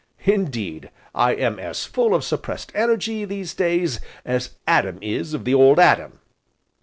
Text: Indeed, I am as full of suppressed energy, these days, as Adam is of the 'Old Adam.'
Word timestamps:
Indeed, 0.25 0.89
I 1.13 1.33
am 1.35 1.59
as 1.59 1.85
full 1.85 2.15
of 2.15 2.23
suppressed 2.23 2.71
energy, 2.73 3.23
these 3.23 3.53
days, 3.53 3.99
as 4.25 4.55
Adam 4.65 4.97
is 4.99 5.35
of 5.35 5.45
the 5.45 5.53
'Old 5.53 5.79
Adam.' 5.79 6.19